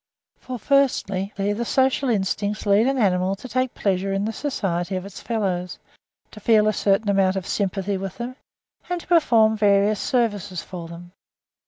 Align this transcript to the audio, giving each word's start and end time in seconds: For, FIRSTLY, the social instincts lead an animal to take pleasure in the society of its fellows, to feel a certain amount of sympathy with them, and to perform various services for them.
For, 0.39 0.57
FIRSTLY, 0.57 1.31
the 1.37 1.63
social 1.63 2.09
instincts 2.09 2.65
lead 2.65 2.87
an 2.87 2.97
animal 2.97 3.35
to 3.35 3.47
take 3.47 3.75
pleasure 3.75 4.11
in 4.11 4.25
the 4.25 4.33
society 4.33 4.95
of 4.95 5.05
its 5.05 5.21
fellows, 5.21 5.77
to 6.31 6.39
feel 6.39 6.67
a 6.67 6.73
certain 6.73 7.07
amount 7.09 7.35
of 7.35 7.45
sympathy 7.45 7.97
with 7.97 8.17
them, 8.17 8.35
and 8.89 8.99
to 8.99 9.05
perform 9.05 9.55
various 9.55 9.99
services 9.99 10.63
for 10.63 10.87
them. 10.87 11.11